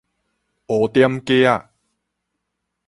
[0.65, 1.69] 烏點格仔